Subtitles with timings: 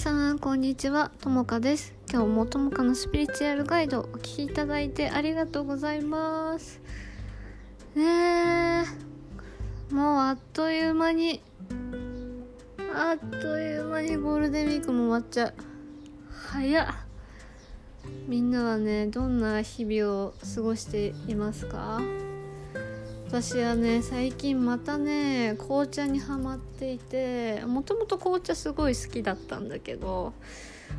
[0.00, 1.10] さんこんにちは。
[1.20, 1.92] ともかです。
[2.10, 6.80] 今日もともかのスピリチュアルガイドお聞きいただいてありがとうございます。
[7.94, 8.86] ね
[9.90, 11.42] もうあっという間に
[12.94, 15.54] あっという間にゴールデンウィークも終わっちゃう。
[16.30, 16.86] 早っ。
[18.26, 22.00] みんなはねどんな日々を過ごしていますか？
[23.30, 30.32] 私はね最近またね紅茶にはまっていてもともと紅茶すごい好きだったんだけど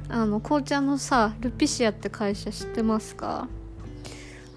[0.07, 3.49] あの紅茶のさルピシアって会社知ってますか？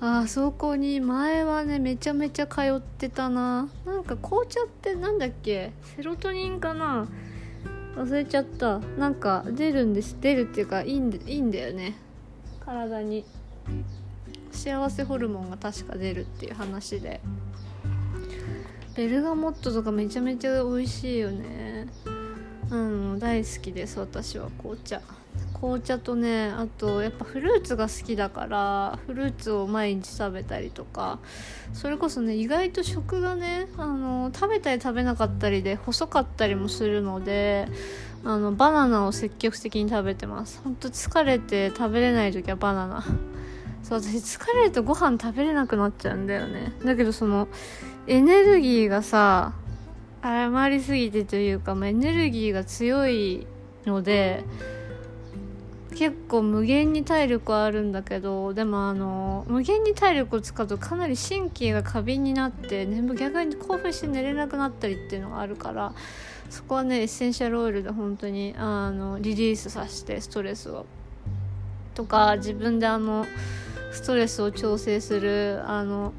[0.00, 3.68] あそこに前はねめちゃめちゃ通ってたな。
[3.84, 5.72] なんか紅茶ってなんだっけ？
[5.96, 7.08] セロトニンかな？
[7.96, 8.78] 忘れちゃった。
[8.78, 10.16] なんか出るんです。
[10.20, 11.96] 出るっていうかいいんいいんだよね。
[12.64, 13.24] 体に。
[14.54, 17.20] 幸せホルモンが確か出るっていう話で。
[18.94, 21.88] ベルガモットとかめちゃめちゃ美味しいよね。
[22.70, 25.00] うん大好きです私は紅茶。
[25.52, 31.18] 紅茶とねあとやっぱフルーツが好きだからフルーツを毎日食べたりとか。
[31.72, 37.66] それこそね意外と食がねあの食べたり食べなかったりで細かったりもするので
[38.24, 40.60] あのバナナを積極的に食べてます。
[40.62, 43.04] ほんと疲れて食べれない時はバナナ。
[43.84, 46.72] そう私疲れるとご飯食べれなくなっちゃうんだよね。
[46.84, 47.48] だけどその
[48.06, 49.52] エネルギーがさ
[50.22, 53.46] 余りすぎてというか、ま、エネルギーが強い
[53.84, 54.42] ので
[55.94, 65.92] 結構無限に体力はあるんだけどでもあの無限に体力を使うとかなり神経が過敏になって眠逆に興奮して寝れなくなったりっていうのがあるから
[66.48, 70.86] そこはねエッセンシャルオイルで本当にあのリリースさせてストレスを。
[71.94, 73.24] とか自分であの
[73.94, 76.12] ストレスを調整するあの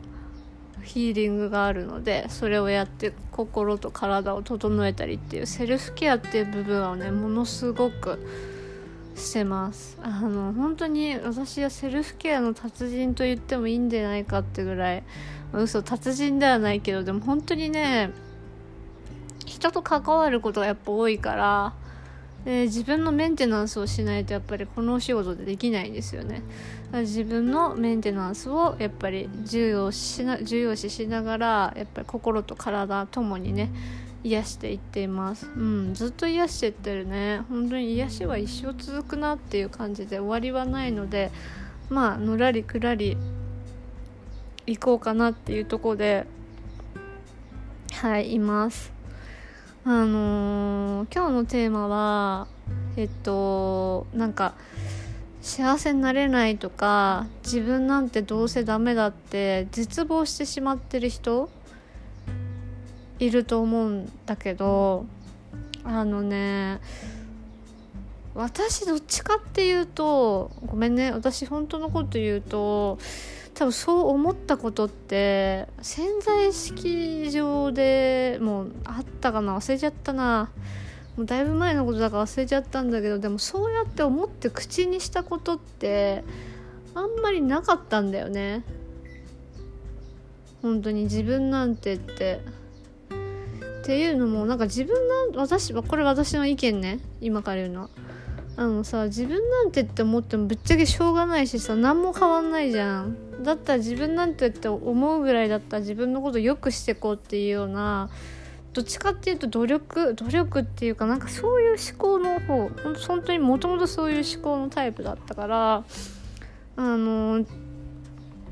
[0.82, 8.20] ヒーリングがあるのでそれをやって心と体を整えたりっていうセルフケアっていう部分はねものすごく
[9.16, 9.98] してます。
[10.02, 15.04] あの本当に私はセルフケアの達人と言ってもいいんじゃないかってぐらい
[15.54, 18.12] 嘘達人ではないけどでも本当にね
[19.46, 21.74] 人と関わることがやっぱ多いから
[22.46, 26.44] で自分のメンテナンスをしないとやっぱりこのお仕事でできないんですよね。
[26.94, 33.72] 自分のメンテナンスをやっぱり重要しな重要視しながらやっぱり心と体ともにね
[34.24, 35.48] 癒していっています。
[35.48, 37.42] うんずっと癒してってるね。
[37.50, 41.32] 本当に癒しは一生続くなっていう感じで終わりはないので
[41.90, 43.18] まあのらりくらり
[44.68, 46.28] 行こうかなっていうとこで
[47.92, 48.95] はいいます。
[49.88, 52.48] あのー、今日のテーマは
[52.98, 54.56] えっとなんか
[55.44, 61.52] 幸せになれないとか自分なんてどうせダメだって絶望してしまってる人
[63.20, 65.06] いると思うんだけど
[65.84, 66.80] あのね
[68.34, 72.98] 私どっちかっていうとごめんね私本当のこと言うと
[73.56, 80.52] 多分そう思ったことって潜在意識上でもうあったかな忘れちゃったな。
[81.16, 86.26] もうだいぶ前のことだから忘れちゃったんだけどでもそうやって思って口にしたことって
[86.94, 88.64] あんまりなかったんだよね。
[90.62, 92.42] 本当に自分なんてって。
[93.84, 97.00] っていうのもなんか自分な私はこれ私の意見ね。
[97.22, 97.90] 今から言うのは。
[98.58, 103.25] あのさ自分なんてって思ってもぶっちゃけしょうがないしさ何も変わんないじゃん。
[103.46, 108.10] だったら自分なんてって思うぐらいだったら自分のこと良くしてこうっていうような
[108.74, 112.70] どっちかっていうと努力努力っていうかなんかそういう思考の方
[113.08, 115.84] 本当にもともとそういう思考のタイプだったから
[116.76, 117.46] あの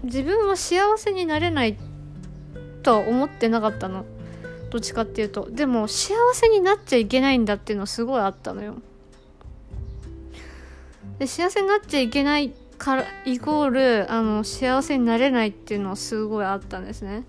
[0.03, 1.77] 自分は幸せになれない
[2.83, 4.05] とは思ってなかったの。
[4.69, 5.49] どっちかっていうと。
[5.51, 8.75] でも幸せになっちゃいけないんだっていうのはすごいあったのよ。
[11.19, 12.53] で幸せになっちゃいけない
[12.83, 17.23] からイコールあの幸せになれないっていうのはすごいあったんですね。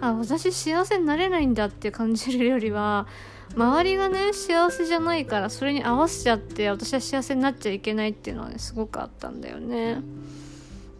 [0.00, 3.06] あ私幸せになれないんだって感じるよりは
[3.54, 10.02] 周りがね幸せじゃないからそれに合わせちゃって私は幸せになっちゃいけないっていうのはねすごくあったんだよね。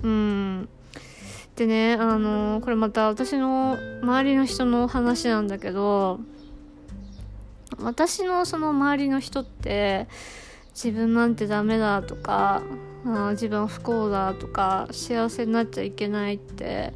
[0.05, 0.69] うん。
[1.57, 6.21] でねあのこれまた私の周りの人の話なんだけど
[7.81, 10.07] 私のその周りの人って
[10.75, 12.63] 自分なんてダメだとか
[13.07, 16.93] あ自分不幸だとか幸せになっちゃいけないって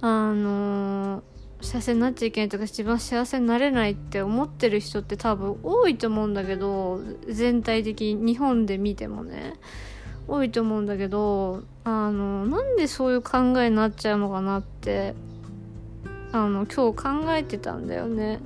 [0.00, 1.22] あの
[1.60, 9.54] 幸せになっちゃいけないとか自分は幸せになれないって思ってる人って多分多いと思うんだけど全体的に日本で見てもね
[10.28, 15.14] 多いと思うんだけどあのなんでそういう考えになっちゃうのかなって
[16.32, 18.40] あの今日考えてたんだよね。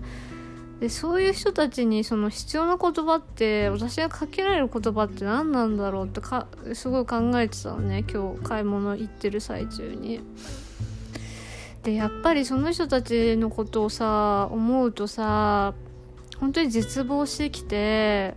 [0.81, 10.21] でそういう人たちにその必要な言葉って私がかけられる言葉って何なんだろうってかすごい考えてたのね今日買い物行ってる最中に。
[11.83, 15.75] でやっぱりその人たちのことをさ思うとさ
[16.41, 18.35] 本当に絶望してきて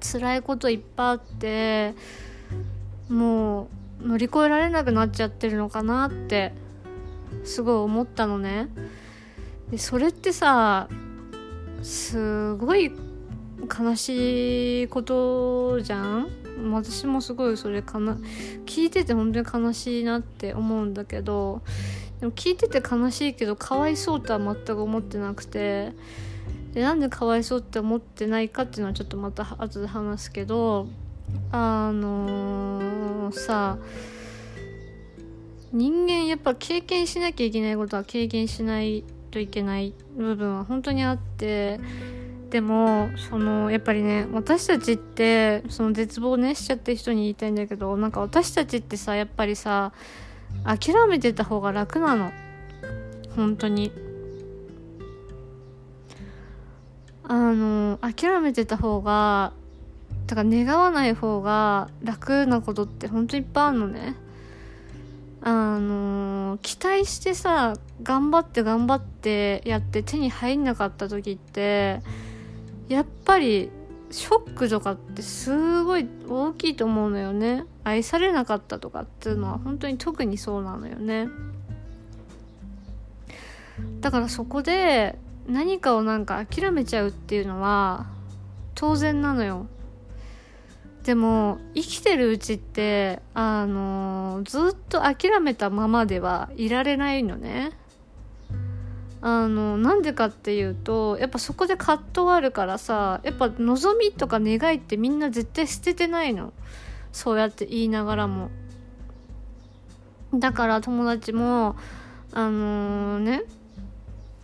[0.00, 1.94] 辛いこといっぱいあって
[3.08, 3.68] も
[4.02, 6.52] う乗り越えられなくなっちゃってるのかなって
[7.44, 8.68] すごい思ったのね。
[9.70, 10.88] でそれってさ
[11.82, 12.92] すごい
[13.78, 16.28] 悲しいことじゃん？
[16.72, 18.18] 私もすごいそれかな
[18.66, 21.62] 聞いてて本当に悲しいなって思うんだけど
[22.20, 25.92] でも聞いてて悲しいけどかわいそうとは全く思ってなくて
[26.72, 30.88] でなんでかわいそうって思ってないかっていうのはちょっとまた後で話すけど
[31.52, 33.78] あのー、さ
[35.72, 41.80] 人間やっぱ経験しなきゃいけないことは経験しないといけない部分は本当にあって
[42.50, 49.92] でもそのやっぱりね私たちってその絶望ねしちゃって人に言いたいんだけどなんか私たちってさやっぱりさ
[50.64, 52.32] 諦めてた方が楽なの。
[53.36, 53.92] 本当に。
[57.30, 59.52] あの諦めてた方が
[60.26, 64.14] だから願わない方が楽なことって本当にいっぱいあるのね。
[65.40, 72.00] あの期待してさ頑張って頑張ってやって手に入んなかった時って
[72.88, 73.70] やっぱり
[74.10, 77.64] ショックとかってすごい大きいと思うのよね。
[77.84, 81.28] 愛されなかったとかっていうのは本当に特にそうなのよね。
[84.00, 88.06] だからそこで何かをなんか諦めちゃうっていうのは
[88.74, 89.66] 当然なのよ。
[91.04, 97.72] でも生きてるうちってあのずっと諦めたままではいられないのね。
[99.20, 106.52] あのなんでかっていうとやっぱそこで葛藤あるからさやっぱ望みとか願いってみんな絶対捨ててないの。
[107.10, 108.50] そうやって言いながらも。
[110.34, 111.76] だから友達も
[112.32, 113.42] あのー、ね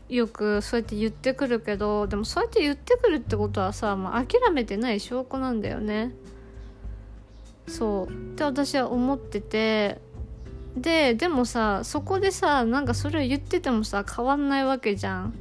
[0.08, 6.12] よくそうやって言ってくるけどでもそうやって言ってくるってことはさ、まあ、諦めてない証拠なんだよね。
[7.66, 8.12] そう。
[8.12, 10.00] って私は思ってて。
[10.76, 15.34] ででもさそこでさなんかそれを言っててもさ変わんないわけじゃん。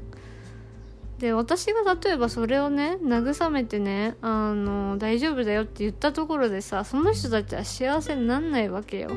[1.17, 9.09] で私が例えばそれをね慰めてねあの大丈夫だよって言ったところでさその人たちは幸せになんないわけよ。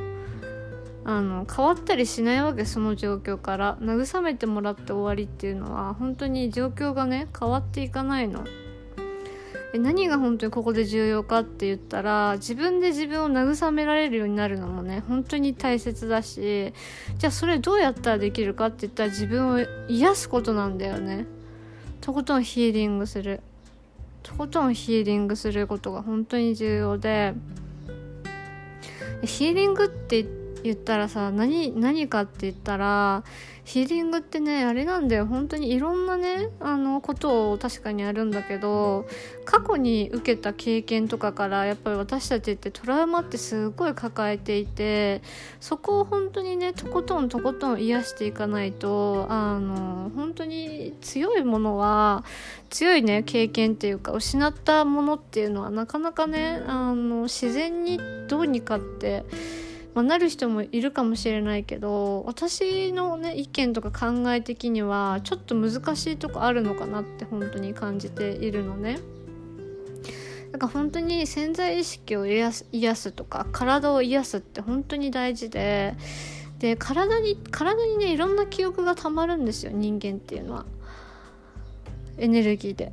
[1.04, 3.76] あの変わったりしないわけその状況から。
[3.80, 8.44] 慰めてもらって終わりっていうのは本当に状況がね変わっていかないの。
[9.74, 16.72] 何が本当にここで重要かって言ったら自分で自分を慰められるようになるのもね本当に大切だし
[17.18, 21.26] じゃあそれどうやったらできるかって言ったら自分を癒すことなんだよね。
[22.00, 23.40] とことんヒーリングする。
[24.22, 27.34] とことんヒーリングすることが本当に重要で
[29.24, 33.24] ヒーリングって言って言ったらさ何何かって言ったら
[33.66, 35.26] ヒーリングってねあれなんだよ。
[35.26, 39.06] 本当にいろんなねあのことを確かにあるんだけど
[39.44, 45.20] 過去に受けた経験とかからやっぱり私たちってトラウマってすごい抱えていて
[45.60, 52.24] そこを本当にねとことんとことん癒していかないとあの本当に強いものは
[52.70, 59.24] 強いね経験っていうか失ったものっていうのはなかなかねあの自然にどうにかって
[59.96, 68.98] まあ、なる人もいるかもしれないけど私のね意見とか考え的にはちょっと難しいとこあるのかなって本当に感じているのね。
[70.52, 75.94] だか本当に潜在意識を癒す癒すとか体を癒すって本当に大事で
[76.58, 80.66] で体に体にねいろんな記憶がたまるんですよ人間っていうのは
[82.18, 82.92] エネルギーで。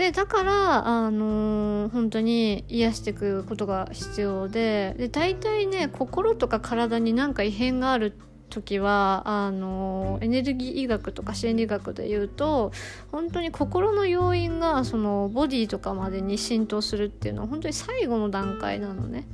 [0.00, 8.16] でだからあのー、本当に癒していくことが必要でで大体ね心とか体に何か異変がある
[8.50, 12.72] 時はあのエネルギー医学とか心理学で言うと
[13.10, 19.26] 本当に心の要因がそのボディとかまでに浸透するっていうのは本当に最後の段階なのね。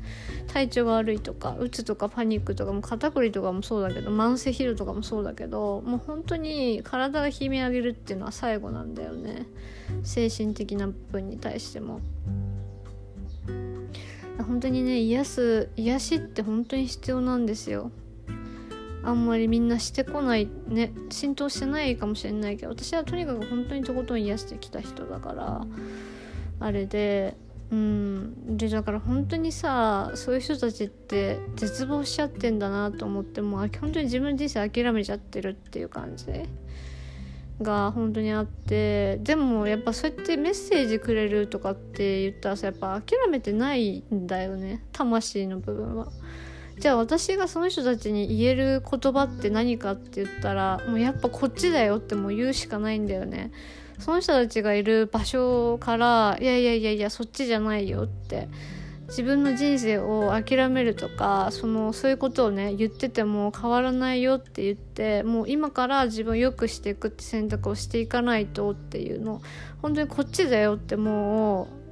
[0.46, 9.46] 体調が悪いとかうつとかパニックとかも肩こりとかもそうだけど慢性疲労とかもそうだけどもう本当に体が悲鳴上げるっていうのは最後なんだよね。
[10.02, 12.00] 精神的な部分に対しても。
[14.46, 17.90] 本当にね癒す癒しって本当に必要なんですよ。
[19.06, 25.64] あんまりみんなしてこないね浸透してないかもしれないけど私はとにかく本当にとことん癒してきた人だから
[26.58, 27.36] あれで
[27.70, 36.26] うんでだから本当にさそういう人たちって絶望しちゃってんだなと思ってもう本当に自分の人生諦めちゃってるっていう感じ
[37.62, 46.08] が本当にあってでもやっぱそうやってメッセージくれるとかって言ったらさやっぱ諦めてないんだよね魂の部分は。
[46.78, 53.50] じゃあ私がその人たちに言える言葉って何かって言ったらもうやっぱこっちだよってもう言うしかないんだよね。
[53.98, 58.48] その人たちがいる場所からいやいやいやいやそっちじゃないよって。
[59.08, 69.40] 自分の人生を諦めるとかそのそういうことをね言ってても変わらないよって言ってもう今から自分を良くしていくって選択をしていかないとっていうの。
[69.80, 71.86] 本当にこっちだよってもう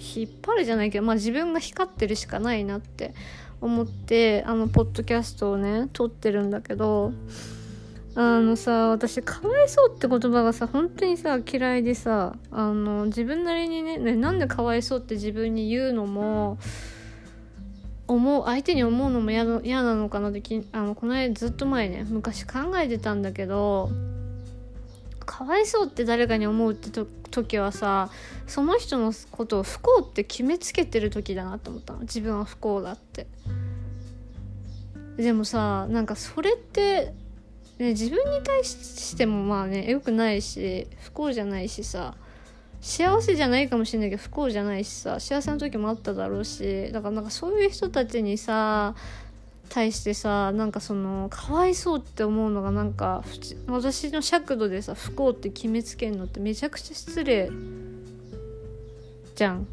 [0.00, 3.14] 引っ張るじゃないけど、まあ、自分が光ってるしかないなって。
[3.60, 7.12] 思ってあのポッドキャストをね撮ってるんだけど
[8.16, 16.58] あのさ私かわいそうって言葉がさ本当にさ嫌いでさあの自分なりにねねなんでかわいそうって自分に言うのも
[18.06, 23.90] 思う相手に思うのも嫌なのかなってきあのこの間ずっと前ね昔考えてたんだけど
[25.24, 26.90] かわいそうって誰かに思うって
[27.30, 28.10] 時はさ
[28.46, 32.00] その人のことを不幸って決めつけてる時だなと思ったの。
[32.00, 33.26] 自分は不幸だって。
[35.16, 37.14] でもさなんかそれって
[37.78, 42.14] ね、自分に対してもまあね良くないし不幸じゃないしさ
[42.80, 48.94] 幸せじゃないかもしれないけど不幸じゃないしさ幸せな時もあっただろうしだからなんかそういう人たちにさ
[49.68, 53.24] 対してさなんかそのかわいそうって思うのがなんか
[53.66, 57.50] 私の尺度でさ不幸って決めつけるのってめちゃくちゃ失礼
[59.34, 59.66] じゃん。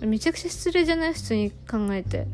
[0.00, 1.14] めちゃくちゃ失礼じゃない？
[1.14, 2.26] 普通に考えて。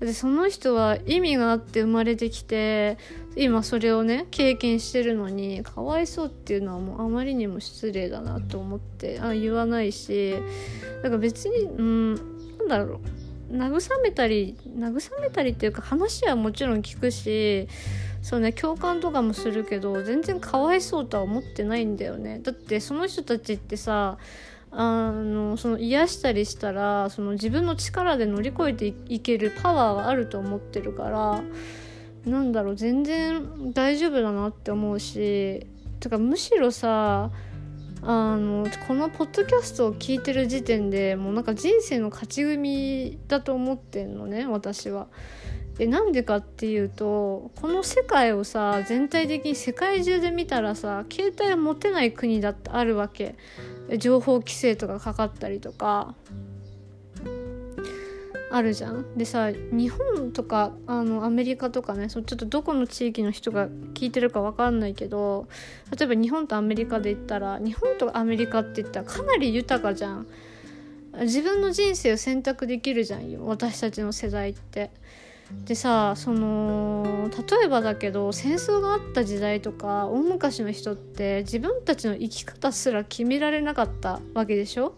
[0.00, 2.98] でその人は意味があって生まれてきて
[3.34, 10.34] 今それをね経験してるのにかわいそうっていうのはもうあまりにも失礼だなと思ってあ言わないし
[11.02, 12.14] だから別にうん
[12.58, 13.00] なんだろう。
[13.50, 17.68] 慰めたり慰めたりっていうか話はもちろん聞くし
[18.22, 22.40] そうね共感とかもするけど全然かわいそうとは思ってないんだよね。
[22.42, 24.18] だってその人たちってさ
[24.72, 31.42] あのその癒したりしたらその自分の力で乗り越えていけるパワーはあると思ってるから
[32.30, 35.66] なんだろう全然大丈夫だなって思うし
[36.00, 37.30] とかむしろさ
[38.08, 45.08] あのこのポッドキャストを聞いてる時点でもうなんか人生の勝ち組だと思ってんのね私は。
[45.76, 53.34] でなんでかっていうとこの世界をさ全体的に世界中で見たらさ携帯を持てない国だってあるわけ
[53.98, 56.14] 情報規制とかかかったりとか
[58.50, 59.16] あるじゃん。
[59.16, 65.48] でさ日本とかあのアメリカとかねそちょっとどこの地域の人が聞いてるか分かんないけど
[65.96, 70.26] 例えば日本とアメリカで言ったら日本とアメリカって言ったらかなり豊かじゃん。
[71.22, 74.90] 自分の人生を選択できるじゃん私たちの世代って。
[75.64, 84.94] でさその例えばだけど戦争があった時代とか大昔の人って自分たちの生き方すら決められなかったわけでしょ？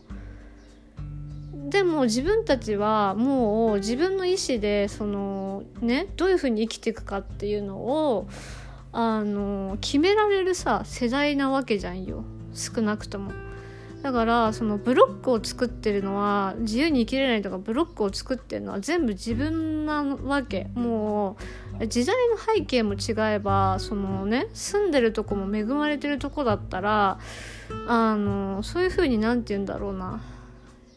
[1.68, 8.28] でも自分たちはもう自分の意思でそのねどういうふうに生きていくかっていうのを
[8.92, 12.24] あの決められるさ世代なわけじゃんよ。
[12.54, 13.32] 少なくとも。
[14.02, 20.68] だからそのブロックを作ってるのは自由に生きれないとかブロックを作ってるのは全部自分なわけ。
[20.74, 21.36] も
[21.80, 27.18] う時代の背景も違えばそのね住んでるとこも恵まれてるとこだったら
[27.88, 30.20] あのそういう風に何て言うんだろうな。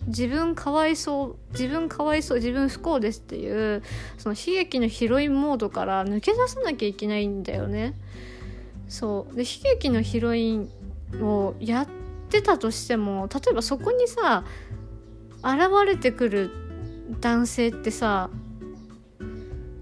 [0.08, 3.84] 自分かわいそう自分かわいそう自分不幸ですっていう
[4.17, 7.93] その悲劇のヒロインモードから抜け出さなきゃいけないんだよね。
[8.89, 9.36] そう。
[9.36, 10.70] で悲劇のヒロイン
[11.22, 11.88] をやっ
[12.29, 14.43] てたとしても例えばそこにさ
[15.43, 16.51] 現れてくる
[17.20, 18.29] 男性ってさ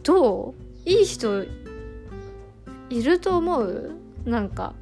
[0.04, 0.54] ど
[0.86, 0.90] う？
[0.90, 1.44] いい人
[2.90, 3.92] いると思う？
[4.26, 4.74] なんか。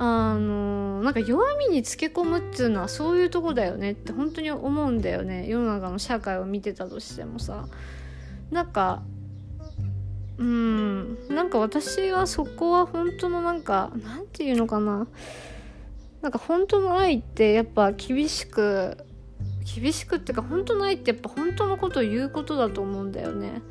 [0.00, 5.48] あのなんか弱みにつけ込むっていうのはそういうとこだよねって本当に思うんだよね。
[5.48, 7.66] 世の中の社会を見てたとしてもさ。
[8.50, 9.02] なんか
[10.38, 15.06] うんなんか私はそこは本当のなんかなんていうのかな。
[16.22, 18.96] なんか本当の愛ってやっぱ厳しく
[19.64, 23.62] 厳しくっていうか本当の愛ってやっぱ本当のことを言うことだと思うんだよね。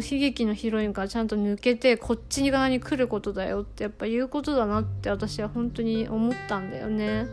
[0.00, 7.26] 悲劇のヒロインからちゃんと抜けてこっち側に来ることだよってやっぱ言うことだなって私は本当に思ったんだよね。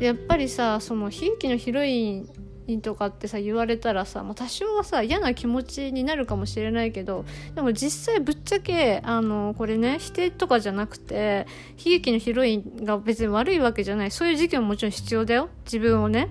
[0.00, 7.24] やっぱりさその悲劇のヒロインとかってさ言われたらさ、まあ、多少はさ嫌な気持ちになるかもしれないけど
[7.54, 11.46] でも実際ぶっちゃけあのこれね否定とかじゃなくて
[11.78, 14.10] 悲劇のヒロインが別に悪いわけじゃない。
[14.10, 15.48] そういう時期ももちろん必要だよ。
[15.64, 16.28] 自分をね。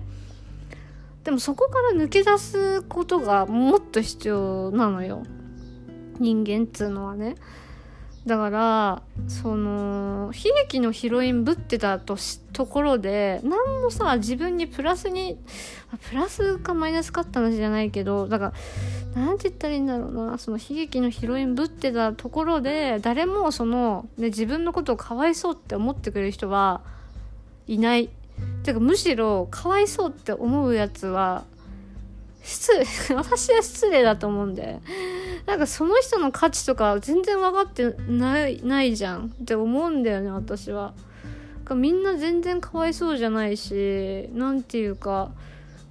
[1.24, 5.24] でもそこから抜け出すことがもっと必要なのよ。
[6.18, 7.36] 人間っつうのはね
[8.26, 12.16] だからその悲劇のヒロインぶってたと
[12.52, 15.38] ところで何もさ自分にプラスに
[16.08, 18.52] プラスかマイナスかって話じゃないけどだから
[19.14, 26.80] 何て言ったらいいんだろうなその悲劇のヒロインぶってたところで誰もその、ね、自分のことをかわいそうって思ってくれる人は
[27.68, 28.10] いない。
[28.64, 31.44] てかむしろかわいそうって思うやつは
[32.46, 32.86] 失礼
[33.16, 34.80] 私は失礼だと思うんで
[35.46, 39.26] なんかその人の価値とか全然分かってないないじゃん。
[39.42, 40.94] って思うんだよね私は。
[41.74, 45.32] みんな全然かわいそうじゃないし何て言うか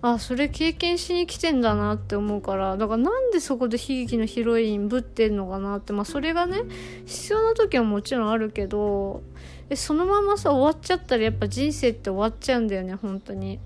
[0.01, 2.77] あそれ経験しに来てんだなって思うから。
[2.77, 5.91] だからなんでそこで悲劇のヒロインぶってんのかなって。
[5.91, 6.61] まあそれがね
[7.05, 9.21] 必要な時はもちろんあるけど
[9.69, 13.59] えそのままさ終わっちゃったらやっぱ人生って終わっちゃうんだよね本当に。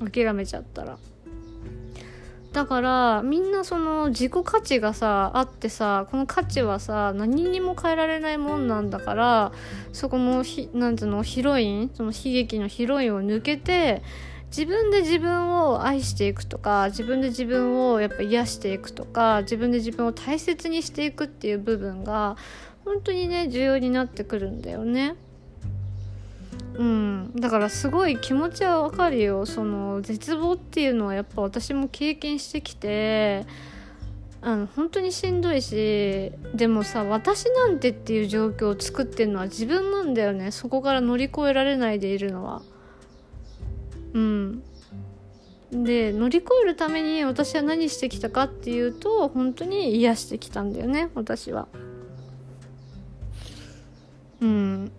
[0.00, 0.98] 諦めちゃったら。
[2.52, 9.52] だからみんなその自己価値がさあってさこの価値はさ何にも変えられないもんなんだから
[9.92, 14.02] そこのひなんていうのヒロインその悲劇のヒロインを抜けて
[14.48, 22.36] 自分で自分を愛していくとか自分で自分をやっぱ癒していくとか自分で自分を大切にしていくっていう部分が
[22.84, 25.16] 本当にね重要になってくるんだよね。
[26.74, 29.44] うん、だからすごい気持ちはわかるよ。
[29.46, 33.44] その絶望っていうのはやっぱ私も経験してきて
[34.40, 40.50] あの本当にしんどいしでもさ私なんてっていう状況を作ってるのは自分なんだよね。
[40.50, 42.62] そこから乗り越えられないでいるのは。
[44.14, 44.62] うん。
[45.70, 51.68] で乗り越えるために私は何してきたかっていうと本当に癒してきたんだよね私は。
[54.40, 54.92] うん。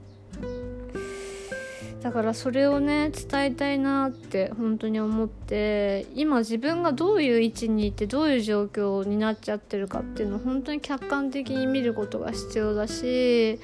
[2.04, 13.58] だからそれをね伝えたいなって本当に思って今自分がどういう位置にいてどういう状況になっちゃってるかっていうのを本当に客観的に見ることが必要だし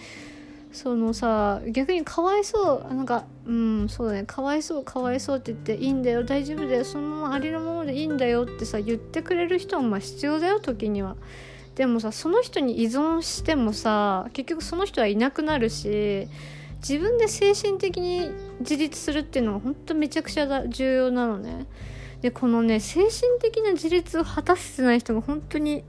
[0.72, 11.18] そのさ逆にかわいそうなんかうんそうだねかわいそうかわいそうって言っていいんだよ大丈夫だよそのままありのままでいいんだよってさ言ってくれる人もまあ必要だよ時には。
[11.75, 16.27] でもさその人に依存してもさ結局その人はいなくなるし
[16.81, 21.68] 自分で精神的に自立するっていうのが本当めちゃくちゃ重要なのね。
[22.22, 25.83] でこのね精神的な自立を果たせてない人が本当に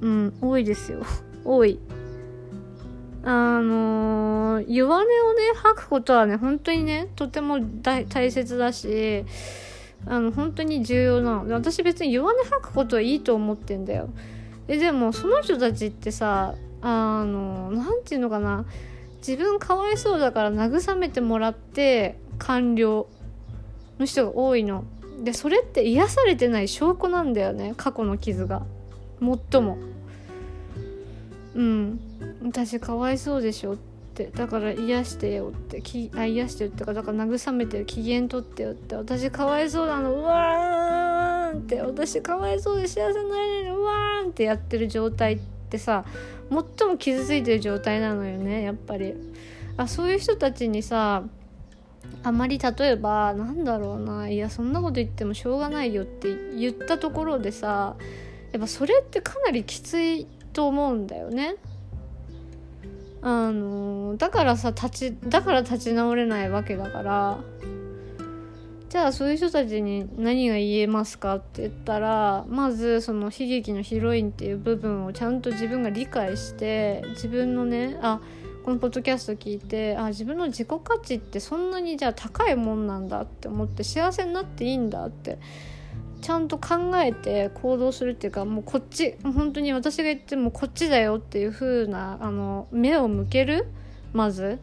[0.00, 1.02] うん多いですよ。
[1.44, 1.78] 多い。
[3.24, 9.24] あのー、弱音をね吐くことはね本当にねとても大切だし
[10.06, 11.54] あの本当に重要なの。
[11.54, 14.10] 私別に弱音吐くことはいいと思ってんだよ。
[14.66, 18.64] ででもその人たちってさあの何て言うのかな。
[19.26, 23.06] 自分かわいそうだから慰めてもらって完了
[24.00, 24.84] の人が多いの。
[25.22, 27.74] でそれって癒されてない証拠なんだよね。
[27.76, 28.66] 過去の傷が。
[29.20, 29.78] 最も。
[31.54, 32.00] うん。
[32.42, 33.76] 私かわいそうでしょっ
[34.14, 34.26] て。
[34.34, 35.80] だから癒してよって。
[35.82, 38.96] きあ癒してよってかだから慰めてよ機嫌取ってよって。
[38.96, 40.14] 私かわいそうなの。
[40.14, 41.80] うわーんって。
[41.80, 43.78] 私かわいそうで幸せになれないの。
[43.78, 46.04] うわーんってやってる状態ってさ
[46.50, 49.14] 最も傷ついてる状態なのよねやっぱり
[49.76, 51.24] あそういう人たちにさ
[52.22, 57.96] あまり例えばなんだろうないやそんなこと言ってもしょうがないよって言ったところでさ
[58.52, 61.56] やっぱそれってかなりきついと思うんだよね。
[63.24, 67.38] あのだからさ立ちだから立ち直れないわけだから
[68.92, 78.20] じゃあそういう人たちに何が言えますかって言ったらまずその悲劇のヒロインっていう部分をちゃんと自分が理解して自分のねあ
[78.66, 85.38] このポッドキャスト聞いてあ自分の自己価値ってそんなにじゃあ高いもんなんだって思って幸せになっていいんだって
[86.20, 93.68] ちゃんと考えて行動するっていうかもうこっち本当に私が言ってもこっちだよっていう風なあな目を向ける
[94.12, 94.58] まず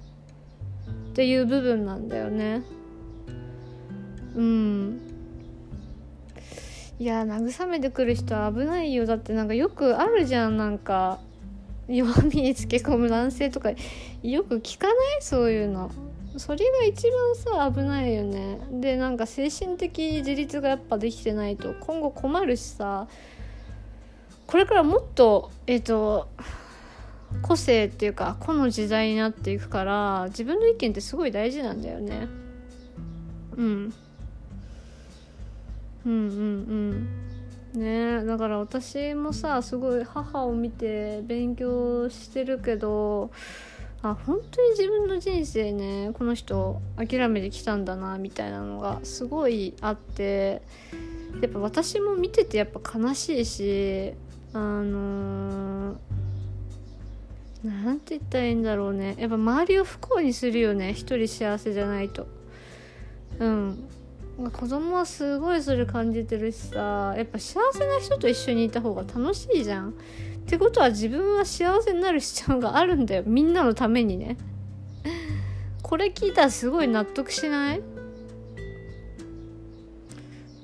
[1.10, 2.62] っていう部分なんだよね。
[4.40, 5.02] うん。
[6.98, 9.06] いや慰めてくる人は危ないよ。
[9.06, 11.20] だってなんかよくあるじゃんなんか。
[11.90, 13.72] 弱みにつけ込む男性とか
[14.22, 14.98] よく聞かない？
[15.22, 15.90] そういうの。
[16.38, 18.60] それが一番さ危ないよね。
[18.72, 23.08] でなんか精神的自立がやっぱできてないと今後困るしさ。
[24.46, 26.28] これからもっとえっ、ー、と
[27.42, 32.28] 個性っていうか個の時代になっていくから自分の意見ってすごい大事なんだよね。
[33.58, 33.94] うん。
[36.06, 36.12] うん。
[36.12, 36.26] うんう
[36.96, 37.30] ん
[37.74, 43.32] ねだから私もさすごい母を見て勉強してるけど
[44.02, 50.62] あ本当に自分の人生ねこの人諦めてきたんだなみたいなのがすごいあって
[51.42, 54.14] やっぱ私も見ててやっぱ悲しいし
[54.54, 59.16] あのー、て言ったらいいんだろうね。
[59.20, 62.26] やっぱ周りを不幸にするよね一人幸せじゃないと。
[63.38, 63.90] うん。
[64.40, 69.90] 子供はすごいそれ感じてるしさやっぱ幸せな人と一緒にいた方が楽しいじゃん。
[69.90, 69.92] っ
[70.48, 73.24] てことは自分は幸せになる必要があるんだよ。
[73.26, 74.38] みんなのためにね。
[75.84, 77.82] これ聞いたらすごい納得しない？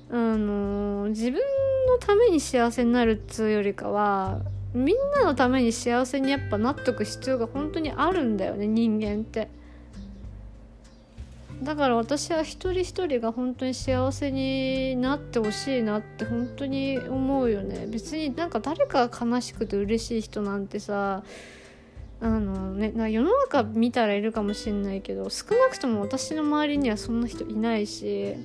[0.10, 1.42] あの自分
[1.88, 4.42] のために幸せになるっつうよりかは
[4.74, 9.50] みんなのために幸せにやっぱなっとく必要が本当にあるんだよね人間って。
[11.64, 21.24] だから私は一人一人が本当に幸せになってほしいなって本当に思うよね別になんか誰かが悲しくて嬉しい人なんてさ
[22.22, 28.36] あのね世の中見たらいるかもしんないけど少なくとも私の周りにはそんな人いないし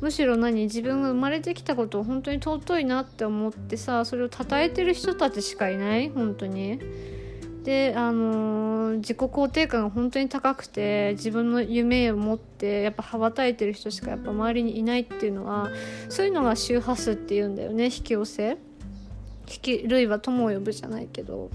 [0.00, 6.80] むしろ何自分が生まれてきたことを本当に尊いなって思ってさそれを称えてる人たちしかいない本当に。
[7.64, 15.70] であのー、自己肯定感が本当に高くて自分の夢を持ってやっぱ羽ばたいてる人しかやっぱ周りにいないっていうのは
[16.08, 18.58] そういうのが周波数っていうんだよね引き寄せ。
[19.48, 21.50] 引き類は友を呼ぶじゃないけど。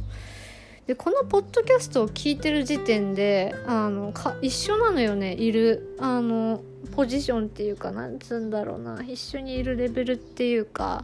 [0.86, 6.62] でこのポッドキャストを聞いてる時点であのか一緒なのよねいるあの
[6.96, 11.04] ポジションっていうかなんつうんだろうな一緒にいるレベルっていうか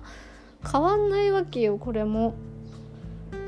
[0.72, 2.34] 変わんないわけよこれも。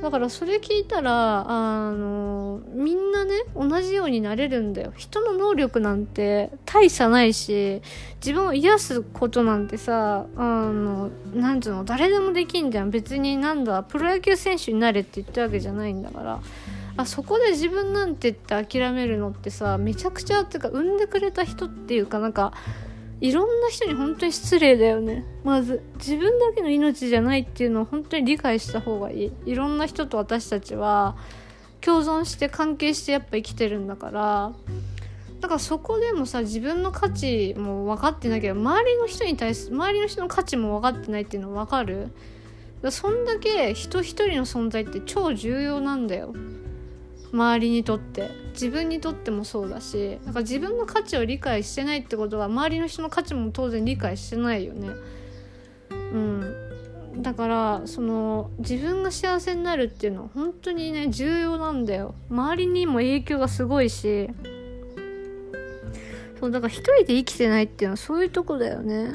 [0.02, 4.94] だからそれ聞いたらあのみんなね同じようになれるんだよ。
[4.96, 7.82] 人の能力なんて大差ないし
[8.20, 12.92] 自分を癒すことなんてさあのなんつうの誰でもできんじゃん。
[12.92, 16.40] 別になんだプロ野球選手になれって言ったわけじゃないんだから。
[16.98, 22.54] あそこで自分なんてって諦めるのってさめちゃくちゃっていうか産んでくれた人っていうかなんか
[23.22, 25.26] いろんな人に本当に失礼だよね。
[25.44, 29.32] まず自分だけの命じゃないっていうのを本当に理解した方がいい。
[29.46, 31.16] いろんな人と私たちは
[31.82, 34.52] 共存して関係してやっぱ生きてるんだから。
[35.42, 42.10] だからそこでもさ自分の価値も分かってなきゃ周りの人に対する周りの人の価値も分かってないっていうの分かる？
[42.90, 46.34] そんだけ人一人の存在って超重要なんだよ。
[47.32, 54.90] 周りにとって自分にとってもそうだしなんか自分の価値を理解してないってことは周りの人の価値も当然理解してないよね。
[55.90, 57.22] うん。
[57.22, 62.16] だからその自分が幸せになるっていうのは本当にね重要なんだよ。
[62.30, 64.30] 周りにも影響がすごいし。
[66.40, 69.14] そうだから一人で生きてないっていうのはそういうとこだよね。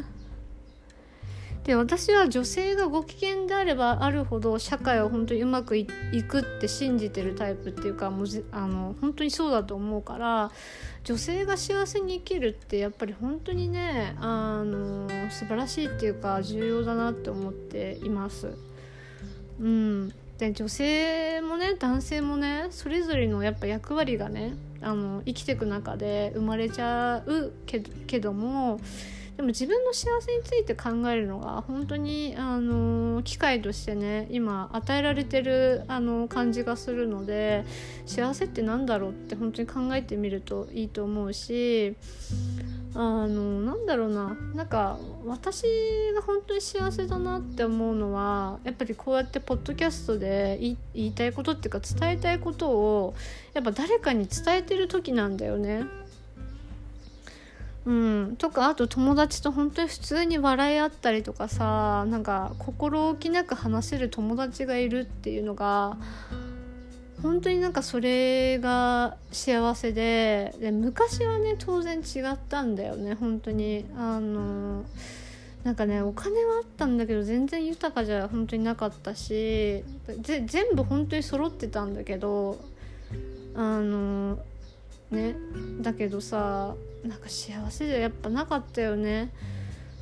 [1.70, 10.50] で私は女性がご機嫌であればあるほど社会は本当にうまくいくって信じてるタイプっていうかもうあの本当にそうだと思うから
[11.04, 18.48] 女性が幸せに生きるってやっぱり本当にねあの素晴らしいっていうか重要だなって思っています。
[19.60, 27.52] うん、で女性もね男性もねそれぞれのやっぱ役割がねあの生きていく中で生まれちゃう
[28.08, 28.80] けども
[29.40, 37.64] でも自分の幸せについて考えるのが本当にあの機会としてね今与えられてるあの感じがするので
[38.04, 41.96] 幸せって何だろうって本当に考えてみるといいと思うし
[42.94, 45.62] あのなんだろうななんか私
[46.14, 50.76] が本当に幸せだなって思うのはやっぱりこうやってポッドキャストで言
[51.06, 53.14] いたいことっていうか伝えたいことを
[53.54, 55.84] やっぱ誰かに伝えてる時なんだよね。
[57.90, 65.96] うん、とかあと友達と本当に普通に笑い合ったりとかさなんか心置きなく話せる友達がいるっていうのが
[67.20, 73.84] 本当になんかそれが幸せでで昔はね当然違ったんだよね本当に。
[73.98, 74.84] あの
[75.64, 79.84] なんかねお金はあったんだけど全然豊かじゃ本当になかったし
[80.22, 82.58] 全部本当に揃ってたんだけど
[83.54, 84.38] あの
[85.10, 85.36] ね。
[85.80, 89.32] だけどさなんか幸せじゃやっぱなかったよね。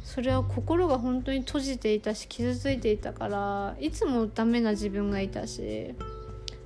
[0.04, 5.94] それは心が本当に閉じていたし傷ついていたからいつもダメな自分がいたし。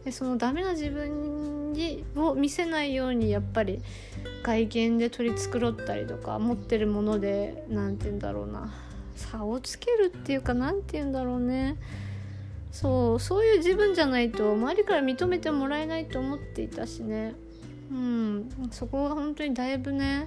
[0.04, 3.80] でそのダメな自分にを見せないようにやっぱり
[4.42, 8.72] 外見で取り繕ったりとか持ってるもので何て言うんだろうな。
[9.14, 11.76] 差をつけるっていうか何て言うんだろうね。
[12.72, 17.34] そうそういう自分じゃないと周りから認めてもらえないと思っていたしね。
[17.92, 20.26] うんそこが本当にだいぶね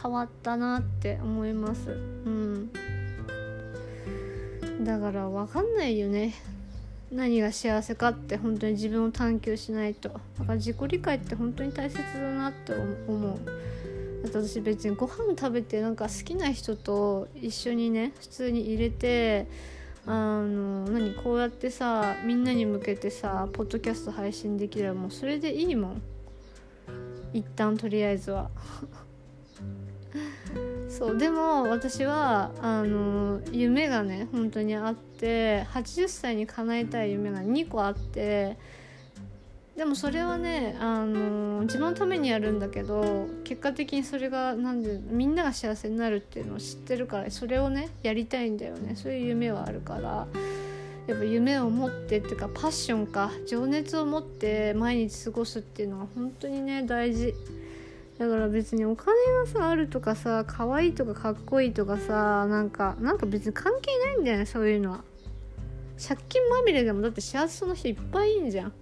[0.00, 1.90] 変わったなって思います。
[1.90, 2.70] うん。
[4.82, 6.34] だから分かんないよね。
[7.10, 10.08] 何が幸せかって本当に自分を探求しないと。
[10.08, 12.74] だから自己理解って本当に大切だなって
[13.08, 13.38] 思う。
[14.22, 19.46] だって私別にご飯食べてなんか好きな人と一緒にね普通に入れて
[20.04, 26.02] あの何こうやってさみんなに向けてさポッドキャスト配信できればもうそれでいいもん。
[27.36, 28.50] 一旦とりあえずは。
[30.88, 38.56] そうでも私はあの夢がね本当にあって80歳に叶えたい夢が2個あって
[39.76, 48.96] でもそれはねあの自分のためにやるんだけど結果的にそれがなんでみんなが幸せになるっていうのを知ってるからそれをねやりたいんだよね。
[48.96, 50.26] そういう夢はあるから。
[51.06, 57.34] やっぱ夢を持ってっていうかパッションか情熱を持って毎日過ごすっていうのは本当にね大事。
[58.18, 59.12] だから別にお金
[59.44, 65.04] がさあるとかさ可愛いとかかっこいいとかさなんかなんか別に関係ないんだよねそういうのは。
[65.96, 68.72] 借金まみれでもだって幸せそうな人いっぱいいんじゃん。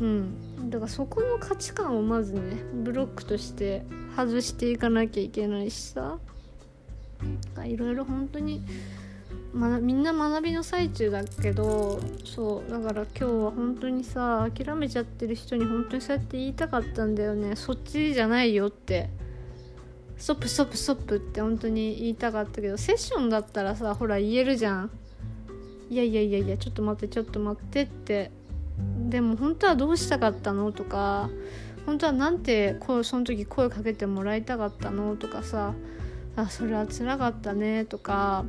[0.00, 0.70] うん。
[0.70, 2.40] だからそこの価値観をまずね
[2.84, 3.84] ブロックとして
[4.16, 6.18] 外していかなきゃいけないしさ。
[7.64, 8.62] いろいろ本当に、
[9.52, 17.56] ま、みんな学びの最中だけどそうだから今日は本当にさ諦めちゃってる人に本当にそうやって言いたかったんだよね。
[17.56, 19.08] そっちじゃないよって。
[20.16, 24.90] ストップストップストップって本当に言いたかったけどセッションだったらさほら言えるじゃん。
[25.90, 28.30] いやいやいやいやちょっと待ってちょっと待ってって。
[29.08, 30.72] でも本当はどうしたかったの？
[30.72, 31.30] とか
[31.86, 35.16] 本当はなんて声その時声かけてもらいたかったの？
[35.16, 35.72] とかさ
[36.36, 37.84] あそれは辛かったね。
[37.84, 38.44] とか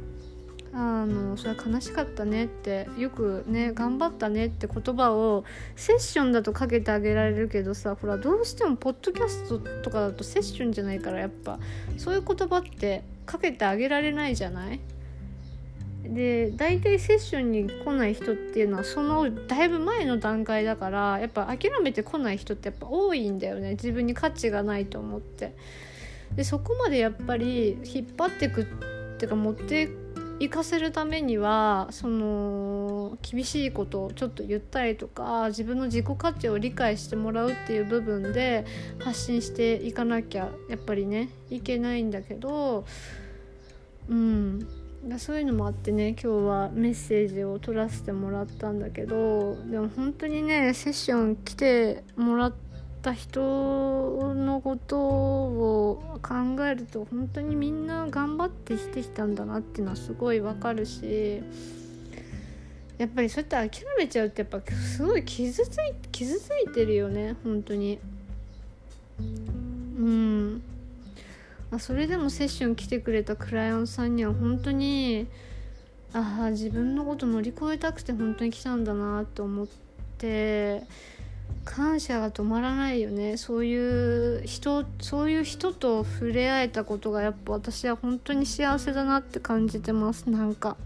[0.71, 5.43] あのそれは悲しかったねってよくね頑張ったねって言葉を
[5.75, 11.59] セッションだとかけてあげられるけどさほらどうしてもポッドキャストとかだとセッションじゃないからやっぱ
[11.97, 14.79] そういう言葉ってかけてあげられないじゃない？
[16.03, 23.71] で大体セッションに来ない人っていうのはそのだいぶ前の段階だからやっぱ諦めて来ない人ってやっぱ多いんだよね。
[23.71, 25.55] 自分に価値がないと思って。
[26.35, 28.65] でそこまでやっぱり引っ張ってくっ
[29.17, 29.89] ていうか持って
[30.39, 38.65] いかせるためにはその厳しいことをちょっと言ったりとか自分の自己価値を理解してもらうっていう部分で
[38.99, 42.85] 発信していかなきゃやっぱりねいけないんだけど
[44.09, 44.67] うん。
[45.17, 52.68] そういうのもあってね今日はメッセージを取らせてもらったんだけどでも本当にねセッション来てもらって
[53.01, 61.41] た人のことを考えると本当にみんな頑張ってしてきたんだなっていうのはすごいわかるし
[62.97, 67.99] やっぱりそうやって諦めちゃうってやっぱすごい傷つい傷ついてるよね本当に。
[69.19, 69.21] う
[70.01, 70.61] ん。
[71.71, 75.27] あそれでもセッション来てくれたクライアントさんには本当に
[76.13, 79.67] ああ自分のこと乗り越えたくて本当に来たんだなと思っ
[80.17, 80.83] て
[81.65, 83.37] 感謝が止まらないよね。
[83.37, 90.29] そういう人そういう人と触れ合えたことがやっぱ私は本当に幸せだなって感じてます。
[90.29, 90.77] なんか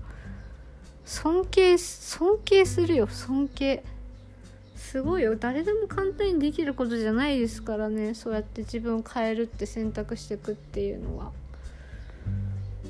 [1.05, 3.07] 尊敬尊敬するよ。
[3.07, 3.83] 尊敬。
[4.75, 5.35] すごいよ。
[5.35, 8.13] 誰でも簡単にできることじゃないですからね。
[8.13, 11.31] そうやって自分を変えるって選択してくっていうのは。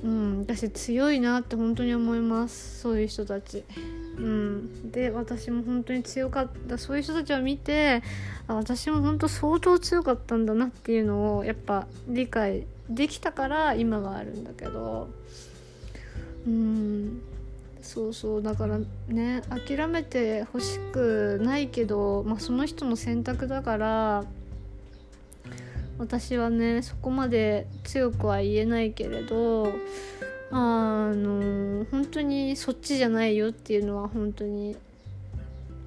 [0.04, 0.40] うん。
[0.40, 2.82] 私強いなって本当に思います。
[2.82, 3.64] そういう人たち。
[4.18, 4.92] うん。
[4.92, 6.78] で私も本当に強かった。
[6.78, 8.04] そういう人たちを見て
[8.48, 15.10] 私も本当相当強かったんだなっていうのをやっぱ理解できたから今があるんだけど。
[16.48, 17.22] うん。
[17.82, 18.42] そうそう。
[18.42, 24.26] だからね諦めてほしくないけど、まあ、その人の選択だから
[25.98, 29.74] 私はねそこまで強くは言えないけれど
[30.56, 34.78] あの本当にそっちじゃないよっていうのは本当に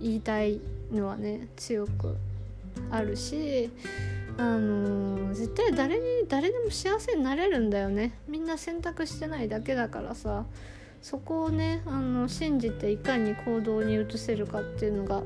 [0.01, 0.61] 言いたい
[0.93, 2.17] のはね強く
[2.91, 3.71] あるし
[4.37, 8.19] あの絶対誰に誰でも幸せになれるんだよね。
[8.29, 10.45] みんな選択してないだけだからさ。
[11.03, 15.23] そこをねあの信じていかに行動に移せるかっていうのが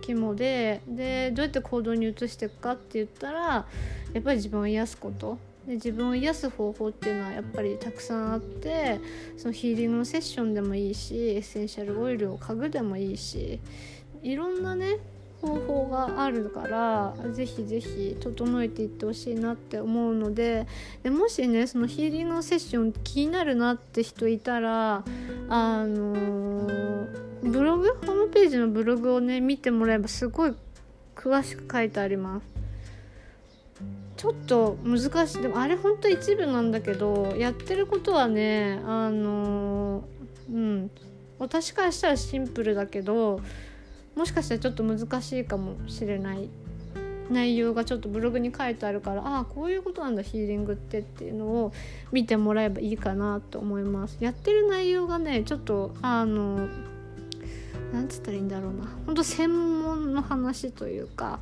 [0.00, 3.66] 肝ででどうやって行動に移していくかって言ったら
[4.14, 5.36] やっぱり自分を癒すこと。
[5.66, 9.00] で自分を癒す方法っていうのはやっぱりたくさんあって
[9.36, 13.58] そのヒーリングのセッションでもいいしエッセンシャルオイルを嗅ぐでもいいし
[14.22, 14.98] いろんなね
[15.42, 20.66] 方法があるからぜひぜひ整えていってほしいなって思うので
[21.02, 25.04] でもしねそのヒーリングのセッション気になるなって人いたら
[25.48, 27.06] あの、
[27.42, 27.88] ブログ？
[28.06, 30.54] ホームページのブログをね見てもらえばすごい
[31.14, 32.55] 詳しく書いてあります。
[34.26, 35.42] ちょっと難しい。
[35.42, 40.02] でもあれほんと一部なんだけどやってることはねあの、
[40.52, 40.90] うん。
[41.38, 43.40] 私からしたらシンプルだけど
[44.16, 46.48] もしかしたらちょっと難しいかもしれない。
[47.30, 51.72] 内容がちょっとブログに書いてあるからああこういうことなんだヒーリングってっていうのを
[52.12, 54.16] 見てもらえばいいかなと思います。
[54.20, 56.68] やってる内容がねちょっとあの
[57.92, 58.88] なんつったらいいんだろうな。
[59.06, 61.38] ほんと専門の話というか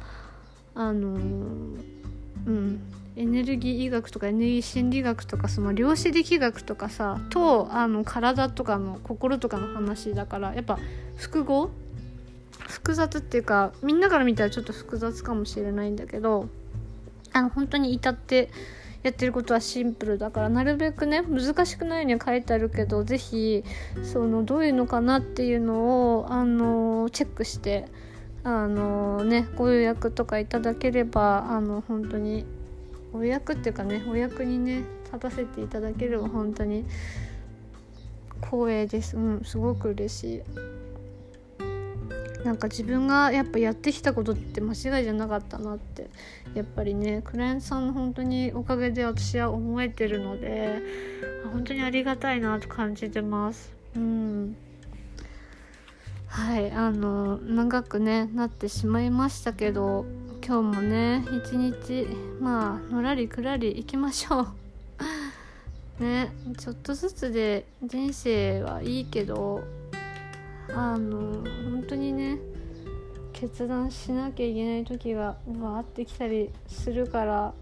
[0.74, 1.18] あの
[2.46, 2.80] うん。
[3.16, 10.80] エネルギー医学とかエネルギー心理学とかその量子力学とかさとあの体とかの心とかの話だからやっぱ
[11.16, 11.70] 複合
[12.66, 16.48] 複雑っていうかみんなから見たらちょっと複雑かもしれないんだけど
[17.32, 18.50] あの本当に至って
[19.04, 23.62] やってることはシンプルだからなるべくね難しくないように書いてあるけど是非
[24.02, 27.86] そのどういうのかなっていうのをあのチェックして
[28.44, 32.44] あのねご予約とかいただければあの本当に
[33.14, 36.84] お役っていうかねお役にね立たせていただければ本当に
[38.42, 39.16] 光栄です。
[39.16, 40.42] うんすごく嬉しい。
[42.44, 46.10] なんか自分がやっぱやってきたことって間違いじゃなかったなって
[46.54, 50.82] やっぱりねクライアントさんの本当におかげで私は思えてるので
[51.50, 53.72] 本当にありがたいなと感じてます。
[53.96, 54.56] うん。
[56.34, 60.04] はいあの長くねなってしまいましたけど
[60.44, 62.08] 今日もね一日
[62.40, 64.46] まあのらりくらり行きましょう。
[66.02, 69.62] ねちょっとずつで人生はいいけど
[70.74, 72.40] あの本当にね
[73.32, 77.54] 決断しなきゃいけない時がわーってきたりするから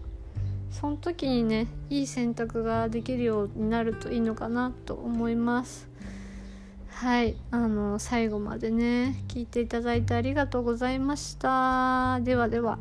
[0.71, 5.92] その時にねいい選択ができるようになるといいのかなと思います。
[6.93, 12.19] はいあの最後までね聞いていただいてありがとうございました。
[12.21, 12.79] ではでは。